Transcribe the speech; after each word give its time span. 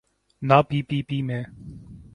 نہ 0.41 0.57
P 0.69 0.81
P 0.81 1.01
P 1.07 1.21
میں۔ 1.21 1.43